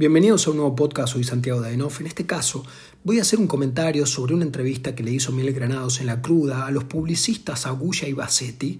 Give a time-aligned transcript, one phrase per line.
[0.00, 2.00] Bienvenidos a un nuevo podcast, soy Santiago Daenoff.
[2.00, 2.64] En este caso,
[3.04, 6.22] voy a hacer un comentario sobre una entrevista que le hizo Miguel Granados en La
[6.22, 8.78] Cruda a los publicistas Agulla y Bassetti,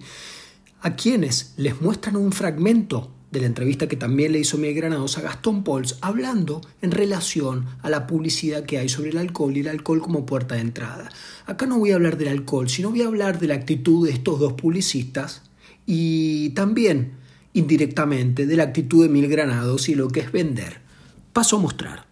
[0.81, 5.19] a quienes les muestran un fragmento de la entrevista que también le hizo Miguel Granados
[5.19, 9.59] a Gastón Pols, hablando en relación a la publicidad que hay sobre el alcohol y
[9.59, 11.11] el alcohol como puerta de entrada.
[11.45, 14.13] Acá no voy a hablar del alcohol, sino voy a hablar de la actitud de
[14.13, 15.43] estos dos publicistas
[15.85, 17.11] y también,
[17.53, 20.81] indirectamente, de la actitud de Miguel Granados y lo que es vender
[21.33, 22.05] paso a mostrar.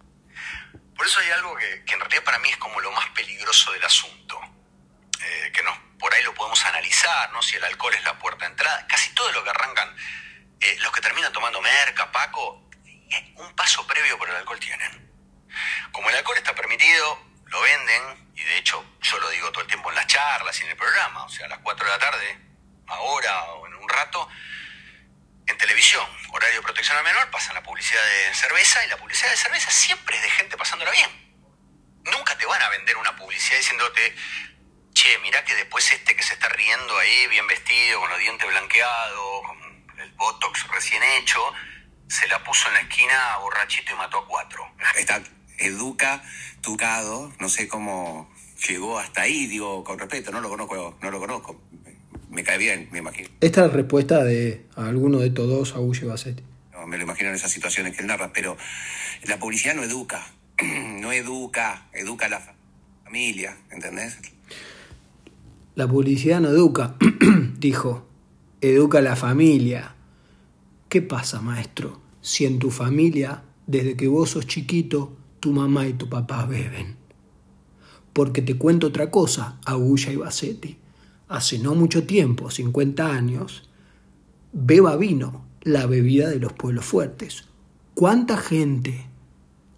[0.96, 3.84] Por eso hay algo que, en realidad para mí es como lo más peligroso del
[3.84, 4.40] asunto,
[5.22, 7.42] eh, que nos, por ahí lo podemos analizar, ¿no?
[7.42, 9.96] si el alcohol es la puerta de entrada, casi todo lo que arrancan,
[10.60, 15.10] eh, los que terminan tomando merca, paco, eh, un paso previo por el alcohol tienen.
[15.92, 19.68] Como el alcohol está permitido, lo venden, y de hecho yo lo digo todo el
[19.68, 22.00] tiempo en las charlas y en el programa, o sea, a las 4 de la
[22.00, 22.40] tarde,
[22.88, 24.28] ahora o en un rato,
[25.48, 26.06] en televisión,
[26.40, 29.70] horario de protección al menor, pasan la publicidad de cerveza y la publicidad de cerveza
[29.70, 31.10] siempre es de gente pasándola bien.
[32.06, 34.16] Nunca te van a vender una publicidad diciéndote,
[34.94, 38.48] che, mirá que después este que se está riendo ahí, bien vestido, con los dientes
[38.48, 41.42] blanqueados, con el botox recién hecho,
[42.08, 44.66] se la puso en la esquina borrachito y mató a cuatro.
[44.96, 45.22] Está
[45.58, 46.24] educa,
[46.62, 48.34] tucado, no sé cómo
[48.66, 51.62] llegó hasta ahí, digo, con respeto, no lo conozco, no lo conozco
[52.30, 53.30] me cae bien, me imagino.
[53.42, 56.44] Esta es la respuesta de alguno de todos, a y Bassetti.
[56.72, 58.56] No, me lo imagino en esas situaciones que él narra, pero
[59.28, 60.26] la publicidad no educa,
[61.02, 62.42] no educa, educa a la
[63.04, 64.18] familia, ¿entendés?
[65.76, 66.96] La publicidad no educa,
[67.58, 68.08] dijo,
[68.62, 69.96] educa a la familia.
[70.88, 75.94] ¿Qué pasa, maestro, si en tu familia, desde que vos sos chiquito, tu mamá y
[75.94, 76.98] tu papá beben?
[78.14, 80.78] Porque te cuento otra cosa, Agulla y Bassetti
[81.30, 83.70] hace no mucho tiempo, 50 años,
[84.52, 87.46] beba vino, la bebida de los pueblos fuertes.
[87.94, 89.06] ¿Cuánta gente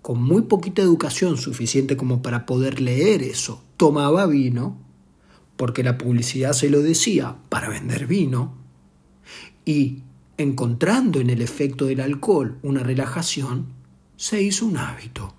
[0.02, 4.80] con muy poquita educación suficiente como para poder leer eso tomaba vino?
[5.58, 8.56] Porque la publicidad se lo decía para vender vino.
[9.66, 10.04] Y
[10.38, 13.68] encontrando en el efecto del alcohol una relajación,
[14.16, 15.36] se hizo un hábito.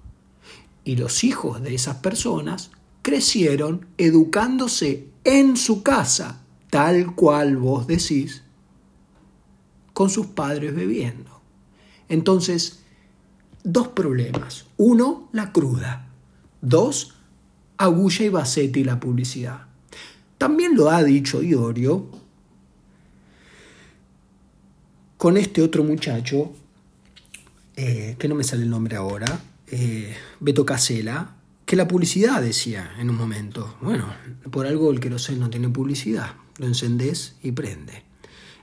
[0.84, 2.70] Y los hijos de esas personas
[3.02, 8.42] crecieron educándose en su casa, tal cual vos decís,
[9.92, 11.40] con sus padres bebiendo.
[12.08, 12.80] Entonces,
[13.64, 14.66] dos problemas.
[14.76, 16.08] Uno, la cruda.
[16.60, 17.14] Dos,
[17.76, 19.66] Agulla y Bassetti y la publicidad.
[20.38, 22.06] También lo ha dicho Iorio
[25.16, 26.52] con este otro muchacho,
[27.76, 31.36] eh, que no me sale el nombre ahora, eh, Beto Casela,
[31.72, 34.12] que la publicidad decía en un momento, bueno,
[34.50, 38.02] por algo el queroseno no tiene publicidad, lo encendés y prende.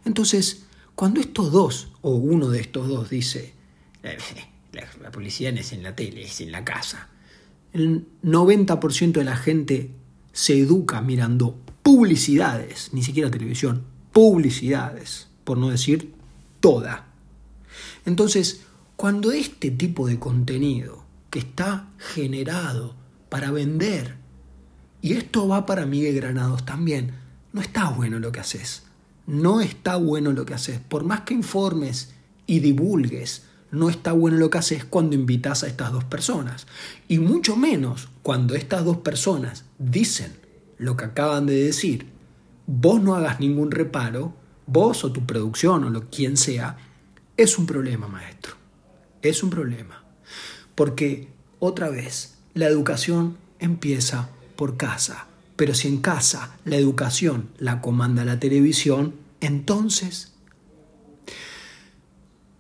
[0.06, 3.56] Entonces, cuando estos dos, o uno de estos dos dice,
[4.04, 7.10] la, publicidad no es en la tele, es en la casa,
[7.74, 9.90] el 90% de la gente
[10.32, 16.14] se educa mirando publicidades, ni siquiera televisión, publicidades, por no decir
[16.60, 17.08] toda.
[18.06, 18.62] Entonces,
[18.96, 22.96] cuando este tipo de contenido que está generado
[23.30, 24.16] para vender.
[25.02, 27.14] Y esto va para Miguel Granados también.
[27.54, 28.84] No está bueno lo que haces.
[29.28, 30.80] No está bueno lo que haces.
[30.80, 32.14] Por más que informes
[32.46, 36.68] y divulgues, no está bueno lo que haces cuando invitas a estas dos personas.
[37.08, 40.34] Y mucho menos cuando estas dos personas dicen
[40.78, 42.08] lo que acaban de decir.
[42.66, 44.34] Vos no hagas ningún reparo,
[44.66, 46.78] vos o tu producción o lo quien sea,
[47.38, 48.56] es un problema, maestro.
[49.22, 50.04] Es un problema.
[50.80, 51.28] Porque,
[51.60, 55.28] otra vez, la educación empieza por casa.
[55.58, 60.32] Pero si en casa la educación la comanda la televisión, entonces...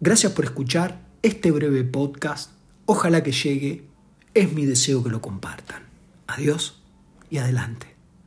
[0.01, 2.51] Gracias por escuchar este breve podcast.
[2.85, 3.85] Ojalá que llegue.
[4.33, 5.83] Es mi deseo que lo compartan.
[6.27, 6.81] Adiós
[7.29, 7.88] y adelante.